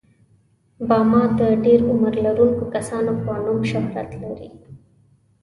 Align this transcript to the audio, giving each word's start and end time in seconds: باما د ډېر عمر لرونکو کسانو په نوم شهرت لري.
باما 0.87 1.21
د 1.37 1.39
ډېر 1.65 1.79
عمر 1.91 2.13
لرونکو 2.25 2.63
کسانو 2.75 3.11
په 3.23 3.31
نوم 3.45 3.59
شهرت 3.71 4.09
لري. 4.23 4.49